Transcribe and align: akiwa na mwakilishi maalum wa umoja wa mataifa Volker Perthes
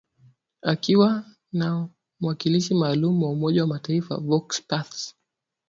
akiwa 0.61 1.23
na 1.51 1.89
mwakilishi 2.19 2.73
maalum 2.73 3.23
wa 3.23 3.29
umoja 3.29 3.61
wa 3.61 3.67
mataifa 3.67 4.17
Volker 4.17 4.63
Perthes 4.67 5.15